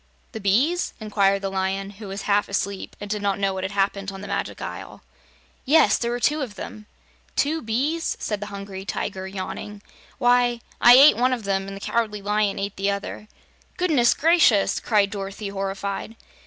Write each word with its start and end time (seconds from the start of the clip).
"The 0.31 0.39
bees?" 0.39 0.95
inquired 0.99 1.43
the 1.43 1.51
Lion, 1.51 1.91
who 1.91 2.07
was 2.07 2.23
half 2.23 2.49
asleep 2.49 2.95
and 2.99 3.07
did 3.07 3.21
not 3.21 3.37
know 3.37 3.53
what 3.53 3.63
had 3.63 3.69
happened 3.73 4.11
on 4.11 4.21
the 4.21 4.27
Magic 4.27 4.59
Isle. 4.59 5.03
"Yes; 5.63 5.99
there 5.99 6.09
were 6.09 6.19
two 6.19 6.41
of 6.41 6.55
them." 6.55 6.87
"Two 7.35 7.61
bees?" 7.61 8.17
said 8.19 8.39
the 8.39 8.47
Hungry 8.47 8.83
Tiger, 8.83 9.27
yawning. 9.27 9.83
"Why, 10.17 10.59
I 10.81 10.93
ate 10.95 11.17
one 11.17 11.33
of 11.33 11.43
them 11.43 11.67
and 11.67 11.77
the 11.77 11.81
Cowardly 11.81 12.23
Lion 12.23 12.57
ate 12.57 12.77
the 12.77 12.89
other." 12.89 13.27
"Goodness 13.77 14.15
gracious!" 14.15 14.79
cried 14.79 15.11
Dorothy 15.11 15.49
horrified. 15.49 16.15